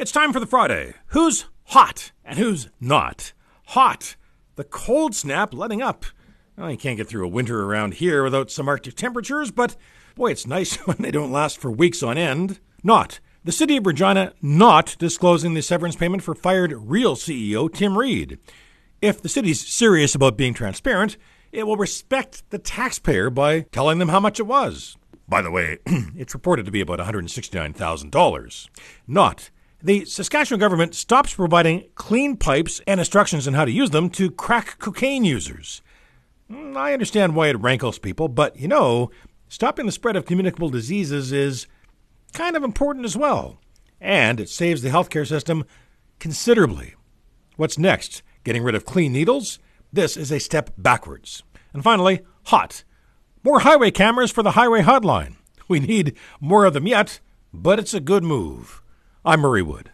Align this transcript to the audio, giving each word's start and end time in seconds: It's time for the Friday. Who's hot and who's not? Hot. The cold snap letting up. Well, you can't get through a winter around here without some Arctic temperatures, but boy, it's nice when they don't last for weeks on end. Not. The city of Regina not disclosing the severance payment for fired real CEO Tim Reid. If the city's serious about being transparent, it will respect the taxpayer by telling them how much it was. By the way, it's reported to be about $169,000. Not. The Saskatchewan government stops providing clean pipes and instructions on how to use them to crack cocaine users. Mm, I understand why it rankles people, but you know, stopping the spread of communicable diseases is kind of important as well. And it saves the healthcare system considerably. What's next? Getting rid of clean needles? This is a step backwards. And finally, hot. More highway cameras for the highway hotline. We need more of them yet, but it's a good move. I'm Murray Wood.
It's 0.00 0.12
time 0.12 0.32
for 0.32 0.40
the 0.40 0.46
Friday. 0.46 0.94
Who's 1.08 1.44
hot 1.64 2.12
and 2.24 2.38
who's 2.38 2.70
not? 2.80 3.34
Hot. 3.66 4.16
The 4.56 4.64
cold 4.64 5.14
snap 5.14 5.52
letting 5.52 5.82
up. 5.82 6.06
Well, 6.56 6.70
you 6.70 6.78
can't 6.78 6.96
get 6.96 7.06
through 7.06 7.26
a 7.26 7.28
winter 7.28 7.64
around 7.64 7.92
here 7.92 8.24
without 8.24 8.50
some 8.50 8.66
Arctic 8.66 8.94
temperatures, 8.94 9.50
but 9.50 9.76
boy, 10.14 10.30
it's 10.30 10.46
nice 10.56 10.76
when 10.86 10.96
they 11.00 11.10
don't 11.10 11.30
last 11.30 11.58
for 11.58 11.70
weeks 11.70 12.02
on 12.02 12.16
end. 12.16 12.60
Not. 12.82 13.20
The 13.44 13.52
city 13.52 13.76
of 13.76 13.84
Regina 13.84 14.32
not 14.40 14.96
disclosing 14.98 15.52
the 15.52 15.60
severance 15.60 15.96
payment 15.96 16.22
for 16.22 16.34
fired 16.34 16.72
real 16.72 17.14
CEO 17.14 17.70
Tim 17.70 17.98
Reid. 17.98 18.38
If 19.02 19.20
the 19.20 19.28
city's 19.28 19.68
serious 19.68 20.14
about 20.14 20.38
being 20.38 20.54
transparent, 20.54 21.18
it 21.52 21.66
will 21.66 21.76
respect 21.76 22.48
the 22.48 22.58
taxpayer 22.58 23.28
by 23.28 23.66
telling 23.70 23.98
them 23.98 24.08
how 24.08 24.20
much 24.20 24.40
it 24.40 24.46
was. 24.46 24.96
By 25.28 25.42
the 25.42 25.50
way, 25.50 25.76
it's 25.86 26.32
reported 26.32 26.64
to 26.64 26.72
be 26.72 26.80
about 26.80 27.00
$169,000. 27.00 28.68
Not. 29.06 29.50
The 29.82 30.04
Saskatchewan 30.04 30.60
government 30.60 30.94
stops 30.94 31.34
providing 31.34 31.88
clean 31.94 32.36
pipes 32.36 32.82
and 32.86 33.00
instructions 33.00 33.48
on 33.48 33.54
how 33.54 33.64
to 33.64 33.70
use 33.70 33.90
them 33.90 34.10
to 34.10 34.30
crack 34.30 34.78
cocaine 34.78 35.24
users. 35.24 35.80
Mm, 36.50 36.76
I 36.76 36.92
understand 36.92 37.34
why 37.34 37.48
it 37.48 37.58
rankles 37.58 37.98
people, 37.98 38.28
but 38.28 38.56
you 38.56 38.68
know, 38.68 39.10
stopping 39.48 39.86
the 39.86 39.92
spread 39.92 40.16
of 40.16 40.26
communicable 40.26 40.68
diseases 40.68 41.32
is 41.32 41.66
kind 42.34 42.56
of 42.56 42.62
important 42.62 43.06
as 43.06 43.16
well. 43.16 43.58
And 44.02 44.38
it 44.38 44.50
saves 44.50 44.82
the 44.82 44.90
healthcare 44.90 45.26
system 45.26 45.64
considerably. 46.18 46.94
What's 47.56 47.78
next? 47.78 48.22
Getting 48.44 48.62
rid 48.62 48.74
of 48.74 48.84
clean 48.84 49.14
needles? 49.14 49.58
This 49.90 50.14
is 50.14 50.30
a 50.30 50.40
step 50.40 50.70
backwards. 50.76 51.42
And 51.72 51.82
finally, 51.82 52.20
hot. 52.46 52.84
More 53.42 53.60
highway 53.60 53.90
cameras 53.90 54.30
for 54.30 54.42
the 54.42 54.52
highway 54.52 54.82
hotline. 54.82 55.36
We 55.68 55.80
need 55.80 56.16
more 56.38 56.66
of 56.66 56.74
them 56.74 56.86
yet, 56.86 57.20
but 57.52 57.78
it's 57.78 57.94
a 57.94 58.00
good 58.00 58.24
move. 58.24 58.82
I'm 59.22 59.40
Murray 59.40 59.60
Wood. 59.60 59.90